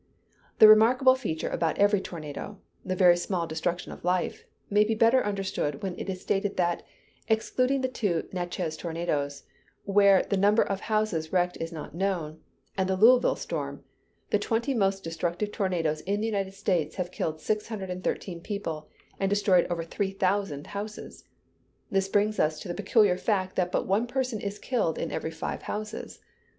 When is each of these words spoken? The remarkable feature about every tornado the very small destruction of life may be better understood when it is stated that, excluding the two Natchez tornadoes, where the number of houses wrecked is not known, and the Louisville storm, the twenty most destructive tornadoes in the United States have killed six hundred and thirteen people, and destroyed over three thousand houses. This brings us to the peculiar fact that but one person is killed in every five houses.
The 0.57 0.67
remarkable 0.67 1.13
feature 1.13 1.47
about 1.49 1.77
every 1.77 2.01
tornado 2.01 2.57
the 2.83 2.95
very 2.95 3.15
small 3.15 3.45
destruction 3.45 3.91
of 3.91 4.03
life 4.03 4.45
may 4.67 4.83
be 4.83 4.95
better 4.95 5.23
understood 5.23 5.83
when 5.83 5.93
it 5.99 6.09
is 6.09 6.19
stated 6.21 6.57
that, 6.57 6.81
excluding 7.27 7.81
the 7.81 7.87
two 7.87 8.27
Natchez 8.31 8.77
tornadoes, 8.77 9.43
where 9.83 10.23
the 10.23 10.37
number 10.37 10.63
of 10.63 10.79
houses 10.79 11.31
wrecked 11.31 11.55
is 11.57 11.71
not 11.71 11.93
known, 11.93 12.39
and 12.75 12.89
the 12.89 12.95
Louisville 12.97 13.35
storm, 13.35 13.83
the 14.31 14.39
twenty 14.39 14.73
most 14.73 15.03
destructive 15.03 15.51
tornadoes 15.51 16.01
in 16.01 16.19
the 16.19 16.25
United 16.25 16.55
States 16.55 16.95
have 16.95 17.11
killed 17.11 17.39
six 17.39 17.67
hundred 17.67 17.91
and 17.91 18.03
thirteen 18.03 18.41
people, 18.41 18.89
and 19.19 19.29
destroyed 19.29 19.67
over 19.69 19.83
three 19.83 20.13
thousand 20.13 20.65
houses. 20.65 21.25
This 21.91 22.07
brings 22.09 22.39
us 22.39 22.59
to 22.61 22.67
the 22.67 22.73
peculiar 22.73 23.17
fact 23.17 23.55
that 23.55 23.71
but 23.71 23.85
one 23.85 24.07
person 24.07 24.39
is 24.41 24.57
killed 24.57 24.97
in 24.97 25.11
every 25.11 25.29
five 25.29 25.61
houses. 25.61 26.21